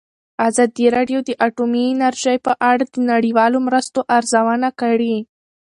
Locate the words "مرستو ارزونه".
3.67-4.69